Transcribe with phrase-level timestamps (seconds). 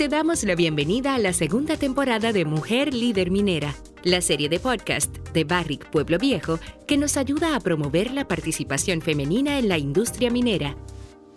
[0.00, 4.58] Te damos la bienvenida a la segunda temporada de Mujer Líder Minera, la serie de
[4.58, 9.76] podcast de Barrick Pueblo Viejo que nos ayuda a promover la participación femenina en la
[9.76, 10.74] industria minera.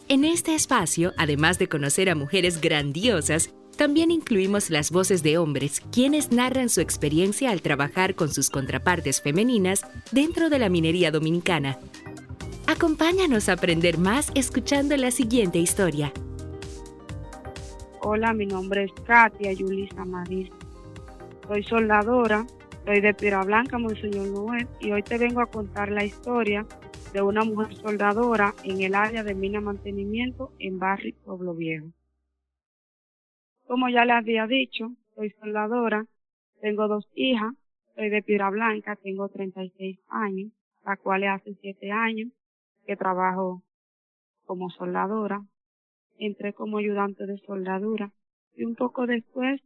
[0.08, 5.82] En este espacio, además de conocer a mujeres grandiosas, también incluimos las voces de hombres,
[5.92, 9.82] quienes narran su experiencia al trabajar con sus contrapartes femeninas
[10.14, 11.80] dentro de la minería dominicana.
[12.66, 16.14] Acompáñanos a aprender más escuchando la siguiente historia.
[18.06, 20.50] Hola, mi nombre es Katia Yulisa Maris.
[21.48, 22.46] Soy soldadora,
[22.84, 26.66] soy de Piedra Blanca, Monseñor Noel, y hoy te vengo a contar la historia
[27.14, 31.94] de una mujer soldadora en el área de mina mantenimiento en Barrio Pueblo Viejo.
[33.68, 36.06] Como ya les había dicho, soy soldadora,
[36.60, 37.54] tengo dos hijas,
[37.96, 40.52] soy de Piedra Blanca, tengo 36 años,
[40.86, 42.34] la cual hace 7 años
[42.86, 43.64] que trabajo
[44.46, 45.42] como soldadora
[46.18, 48.12] entré como ayudante de soldadura
[48.56, 49.62] y un poco después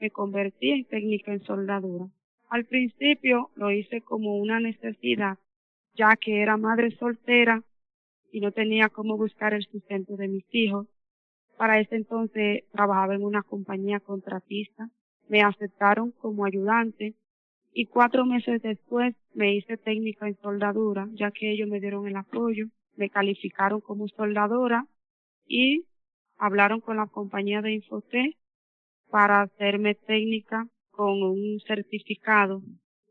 [0.00, 2.08] me convertí en técnica en soldadura.
[2.48, 5.38] Al principio lo hice como una necesidad,
[5.94, 7.62] ya que era madre soltera
[8.32, 10.86] y no tenía cómo buscar el sustento de mis hijos.
[11.56, 14.88] Para ese entonces trabajaba en una compañía contratista,
[15.28, 17.14] me aceptaron como ayudante
[17.72, 22.16] y cuatro meses después me hice técnica en soldadura, ya que ellos me dieron el
[22.16, 22.66] apoyo,
[22.96, 24.86] me calificaron como soldadora
[25.46, 25.84] y
[26.36, 28.36] hablaron con la compañía de Infotec
[29.10, 32.62] para hacerme técnica con un certificado.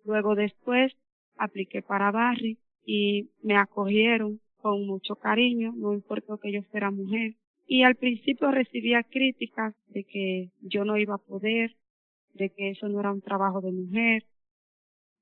[0.03, 0.93] Luego después
[1.37, 7.35] apliqué para Barry y me acogieron con mucho cariño, no importó que yo fuera mujer.
[7.65, 11.75] Y al principio recibía críticas de que yo no iba a poder,
[12.33, 14.25] de que eso no era un trabajo de mujer,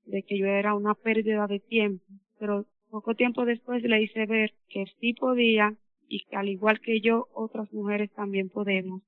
[0.05, 2.05] de que yo era una pérdida de tiempo.
[2.39, 5.75] Pero poco tiempo después le hice ver que sí podía
[6.09, 9.03] y que al igual que yo, otras mujeres también podemos.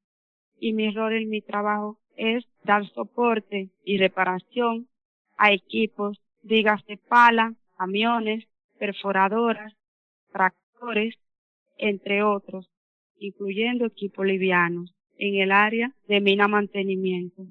[0.59, 4.88] Y mi rol en mi trabajo es dar soporte y reparación
[5.38, 8.45] a equipos, digas de pala, camiones,
[8.78, 9.73] perforadoras,
[10.31, 11.16] tractores,
[11.78, 12.69] entre otros,
[13.18, 17.47] incluyendo equipos livianos, en el área de mina mantenimiento.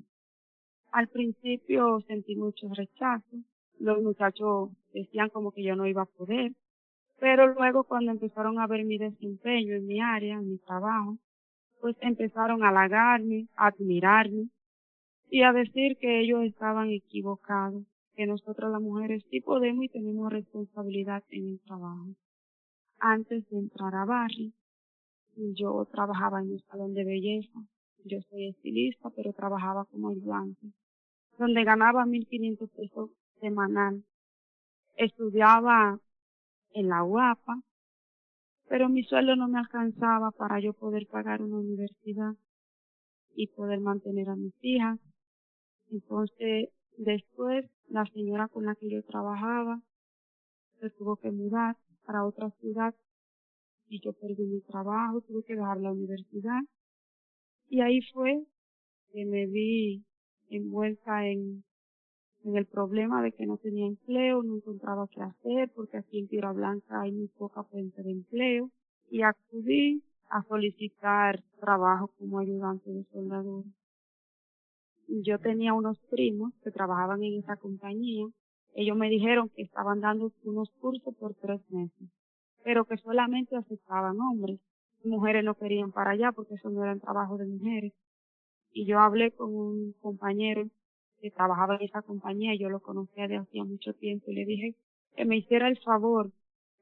[0.93, 3.37] Al principio sentí mucho rechazo.
[3.79, 6.53] Los muchachos decían como que yo no iba a poder,
[7.21, 11.19] pero luego cuando empezaron a ver mi desempeño en mi área, en mi trabajo,
[11.81, 14.49] pues empezaron a halagarme, a admirarme
[15.29, 20.33] y a decir que ellos estaban equivocados, que nosotros las mujeres sí podemos y tenemos
[20.33, 22.09] responsabilidad en el trabajo.
[22.99, 24.55] Antes de entrar a Barry,
[25.37, 27.61] yo trabajaba en un salón de belleza.
[28.05, 30.73] Yo soy estilista, pero trabajaba como ayudante,
[31.39, 33.11] donde ganaba 1.500 pesos
[33.41, 34.05] semanal.
[34.97, 35.99] Estudiaba
[36.73, 37.63] en la UAPA,
[38.69, 42.35] pero mi sueldo no me alcanzaba para yo poder pagar una universidad
[43.35, 45.01] y poder mantener a mis hijas.
[45.91, 49.83] Entonces, después, la señora con la que yo trabajaba
[50.79, 52.95] se tuvo que mudar para otra ciudad
[53.89, 56.61] y yo perdí mi trabajo, tuve que dejar la universidad.
[57.69, 58.45] Y ahí fue
[59.13, 60.05] que me vi
[60.49, 61.65] envuelta en
[62.45, 66.29] en el problema de que no tenía empleo, no encontraba qué hacer, porque aquí en
[66.29, 68.71] Tierra Blanca hay muy poca fuente de empleo,
[69.11, 73.69] y acudí a solicitar trabajo como ayudante de soldadura.
[75.09, 78.27] Yo tenía unos primos que trabajaban en esa compañía,
[78.75, 82.09] ellos me dijeron que estaban dando unos cursos por tres meses,
[82.63, 84.61] pero que solamente aceptaban hombres,
[85.03, 87.93] mujeres no querían para allá porque eso no era el trabajo de mujeres.
[88.73, 90.69] Y yo hablé con un compañero
[91.21, 94.75] que trabajaba en esa compañía, yo lo conocía de hacía mucho tiempo y le dije
[95.17, 96.31] que me hiciera el favor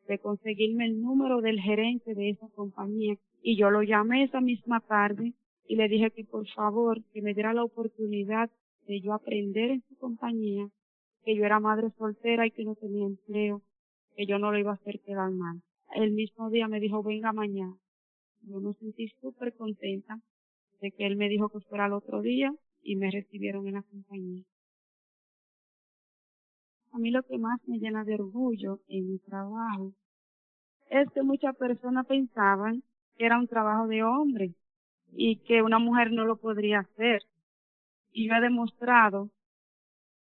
[0.07, 4.81] de conseguirme el número del gerente de esa compañía y yo lo llamé esa misma
[4.81, 5.35] tarde
[5.67, 8.51] y le dije que por favor que me diera la oportunidad
[8.87, 10.69] de yo aprender en su compañía,
[11.25, 13.61] que yo era madre soltera y que no tenía empleo,
[14.17, 15.61] que yo no lo iba a hacer quedar mal.
[15.95, 17.77] El mismo día me dijo, venga mañana.
[18.43, 20.21] Yo me sentí súper contenta
[20.81, 23.83] de que él me dijo que fuera el otro día y me recibieron en la
[23.83, 24.45] compañía.
[26.93, 29.93] A mí lo que más me llena de orgullo en mi trabajo
[30.91, 32.83] es que muchas personas pensaban
[33.17, 34.55] que era un trabajo de hombre
[35.13, 37.23] y que una mujer no lo podría hacer.
[38.13, 39.31] Y yo he demostrado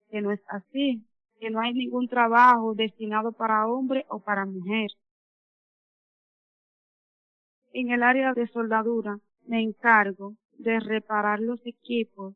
[0.09, 1.03] que no es así,
[1.39, 4.91] que no hay ningún trabajo destinado para hombre o para mujer.
[7.73, 12.35] En el área de soldadura me encargo de reparar los equipos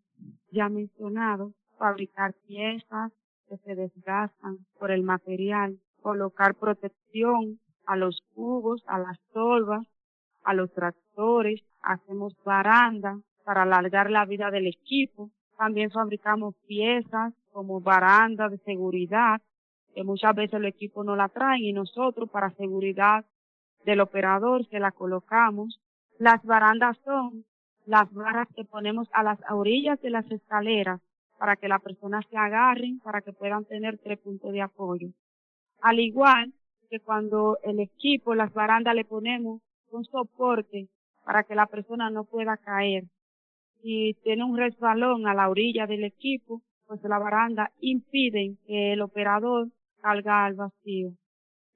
[0.51, 3.12] ya mencionado, fabricar piezas
[3.48, 9.86] que se desgastan por el material, colocar protección a los cubos, a las tolvas,
[10.44, 15.30] a los tractores, hacemos baranda, para alargar la vida del equipo.
[15.57, 19.42] También fabricamos piezas como barandas de seguridad,
[19.94, 23.24] que muchas veces el equipo no la traen y nosotros para seguridad
[23.86, 25.80] del operador se la colocamos.
[26.18, 27.45] Las barandas son
[27.86, 31.02] las barras que ponemos a las orillas de las escaleras
[31.38, 35.10] para que las personas se agarren, para que puedan tener tres puntos de apoyo.
[35.82, 36.54] Al igual
[36.90, 39.62] que cuando el equipo, las barandas le ponemos
[39.92, 40.88] un soporte
[41.26, 43.06] para que la persona no pueda caer.
[43.82, 49.02] Si tiene un resbalón a la orilla del equipo, pues la baranda impiden que el
[49.02, 49.70] operador
[50.02, 51.12] salga al vacío.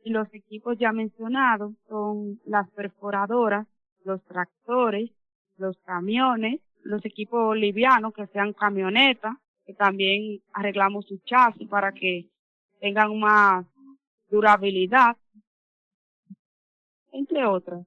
[0.04, 3.68] Y los equipos ya mencionados son las perforadoras,
[4.06, 5.12] los tractores,
[5.60, 9.36] los camiones, los equipos livianos que sean camionetas,
[9.66, 12.28] que también arreglamos su chasis para que
[12.80, 13.66] tengan más
[14.30, 15.18] durabilidad,
[17.12, 17.86] entre otras.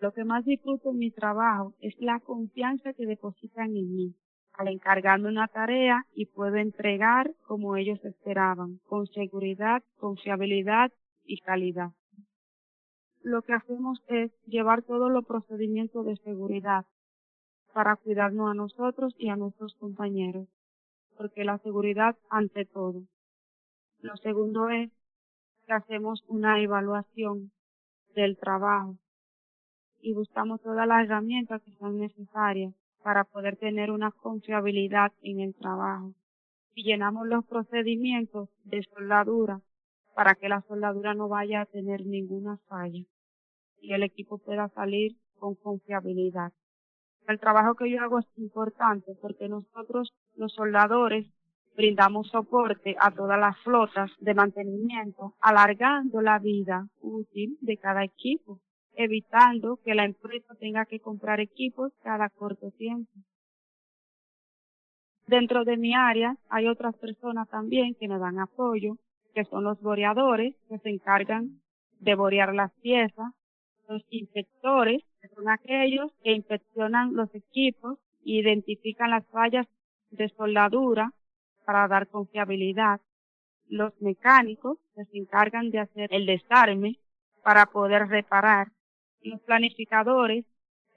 [0.00, 4.14] Lo que más disfruto en mi trabajo es la confianza que depositan en mí
[4.54, 10.92] al encargarme una tarea y puedo entregar como ellos esperaban, con seguridad, confiabilidad
[11.24, 11.92] y calidad.
[13.22, 16.86] Lo que hacemos es llevar todos los procedimientos de seguridad
[17.74, 20.48] para cuidarnos a nosotros y a nuestros compañeros,
[21.18, 23.02] porque la seguridad ante todo.
[24.00, 24.90] Lo segundo es
[25.66, 27.52] que hacemos una evaluación
[28.14, 28.96] del trabajo
[30.00, 35.54] y buscamos todas las herramientas que son necesarias para poder tener una confiabilidad en el
[35.54, 36.14] trabajo.
[36.74, 39.60] Y llenamos los procedimientos de soldadura
[40.14, 43.04] para que la soldadura no vaya a tener ninguna falla
[43.80, 46.52] y el equipo pueda salir con confiabilidad.
[47.26, 51.26] El trabajo que yo hago es importante porque nosotros, los soldadores,
[51.76, 58.60] brindamos soporte a todas las flotas de mantenimiento, alargando la vida útil de cada equipo
[58.94, 63.10] evitando que la empresa tenga que comprar equipos cada corto tiempo.
[65.26, 68.96] Dentro de mi área hay otras personas también que me dan apoyo,
[69.40, 71.62] que son los boreadores, que se encargan
[71.98, 73.32] de borear las piezas,
[73.88, 79.66] los inspectores, que son aquellos que inspeccionan los equipos e identifican las fallas
[80.10, 81.14] de soldadura
[81.64, 83.00] para dar confiabilidad,
[83.66, 86.98] los mecánicos que se encargan de hacer el desarme
[87.42, 88.72] para poder reparar.
[89.22, 90.44] Los planificadores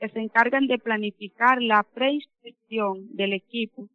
[0.02, 3.88] que se encargan de planificar la preinspección del equipo.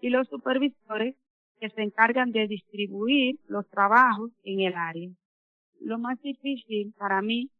[0.00, 1.16] Y los supervisores
[1.60, 5.10] que se encargan de distribuir los trabajos en el área.
[5.80, 7.50] Lo más difícil para mí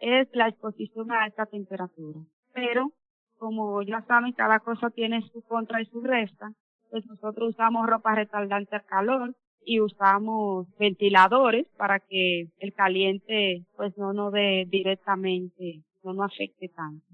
[0.00, 2.20] es la exposición a alta temperatura.
[2.52, 2.92] Pero,
[3.38, 6.52] como ya saben, cada cosa tiene su contra y su resta,
[6.90, 9.34] pues nosotros usamos ropa retardante al calor
[9.64, 16.68] y usamos ventiladores para que el caliente pues no nos dé directamente, no nos afecte
[16.68, 17.06] tanto.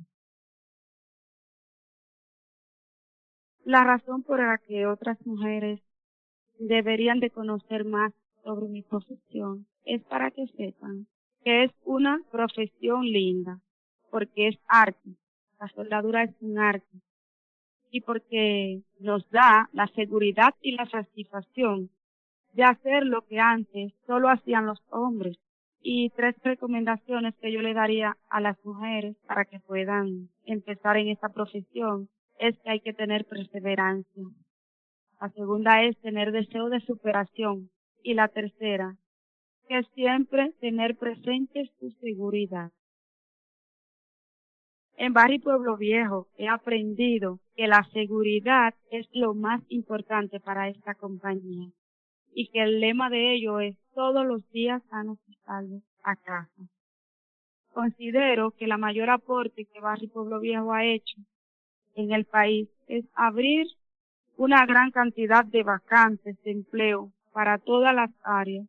[3.65, 5.81] La razón por la que otras mujeres
[6.61, 8.13] deberían de conocer más
[8.45, 11.07] sobre mi profesión es para que sepan
[11.43, 13.61] que es una profesión linda,
[14.11, 15.17] porque es arte.
[15.59, 17.01] La soldadura es un arte.
[17.91, 21.91] Y porque nos da la seguridad y la satisfacción
[22.53, 25.39] de hacer lo que antes solo hacían los hombres.
[25.81, 31.09] Y tres recomendaciones que yo le daría a las mujeres para que puedan empezar en
[31.09, 34.25] esta profesión es que hay que tener perseverancia.
[35.21, 37.71] La segunda es tener deseo de superación.
[38.03, 38.97] Y la tercera,
[39.69, 42.73] que siempre tener presente su seguridad.
[44.97, 50.95] En Barrio Pueblo Viejo he aprendido que la seguridad es lo más importante para esta
[50.95, 51.71] compañía
[52.33, 56.69] y que el lema de ello es todos los días sanos y salvos a casa.
[57.73, 61.17] Considero que la mayor aporte que Barrio Pueblo Viejo ha hecho
[61.95, 63.67] en el país es abrir
[64.41, 68.67] una gran cantidad de vacantes de empleo para todas las áreas.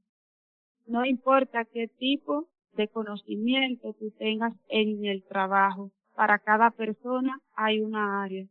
[0.86, 7.80] No importa qué tipo de conocimiento tú tengas en el trabajo, para cada persona hay
[7.80, 8.46] una área,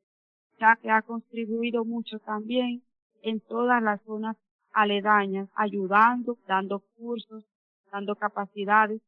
[0.59, 2.83] ya que ha contribuido mucho también
[3.21, 4.39] en todas las zonas
[4.73, 7.45] aledañas, ayudando, dando cursos,
[7.93, 9.03] dando capacidades,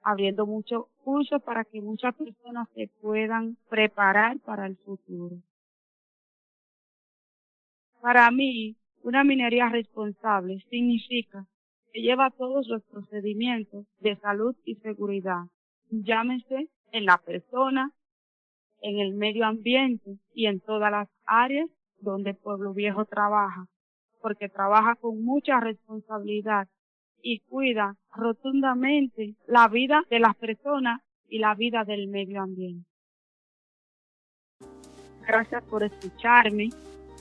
[0.00, 5.42] abriendo muchos cursos para que muchas personas se puedan preparar para el futuro.
[8.04, 11.46] Para mí, una minería responsable significa
[11.90, 15.44] que lleva todos los procedimientos de salud y seguridad,
[15.88, 17.92] llámese en la persona,
[18.82, 23.68] en el medio ambiente y en todas las áreas donde Pueblo Viejo trabaja
[24.20, 26.68] porque trabaja con mucha responsabilidad
[27.22, 32.86] y cuida rotundamente la vida de las personas y la vida del medio ambiente.
[35.26, 36.68] Gracias por escucharme.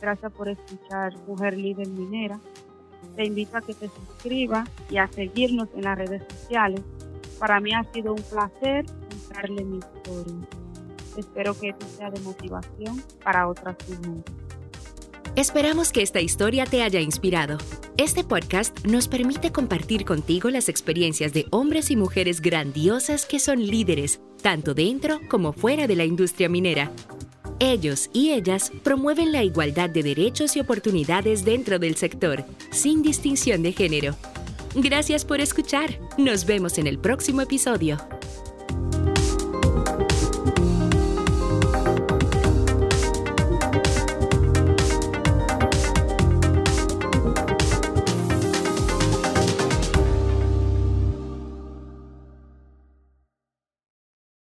[0.04, 2.38] Gracias por escuchar Mujer Líder Minera.
[3.16, 6.82] Te invito a que te suscribas y a seguirnos en las redes sociales.
[7.40, 10.48] Para mí ha sido un placer contarle mi historia.
[11.16, 14.26] Espero que esto sea de motivación para otras mujeres.
[15.38, 17.58] Esperamos que esta historia te haya inspirado.
[17.96, 23.66] Este podcast nos permite compartir contigo las experiencias de hombres y mujeres grandiosas que son
[23.66, 26.92] líderes, tanto dentro como fuera de la industria minera.
[27.66, 33.64] Ellos y ellas promueven la igualdad de derechos y oportunidades dentro del sector, sin distinción
[33.64, 34.18] de género.
[34.76, 35.98] Gracias por escuchar.
[36.18, 37.98] Nos vemos en el próximo episodio.